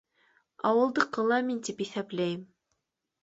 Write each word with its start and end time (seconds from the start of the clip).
Ауылдыҡы 0.69 1.25
ла 1.31 1.37
мин 1.51 1.61
тип 1.69 1.85
иҫәпләйем 1.87 2.41